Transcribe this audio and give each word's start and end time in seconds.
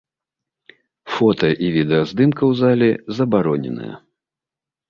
Фота 1.15 1.49
і 1.67 1.69
відэаздымка 1.77 2.41
у 2.55 2.57
залі 2.63 2.89
забароненая. 3.19 3.93